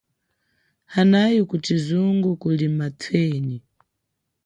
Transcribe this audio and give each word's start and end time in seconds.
Hanayi 0.93 1.39
kushizungu 1.49 2.29
kuli 2.41 2.67
mathenyi. 2.79 3.57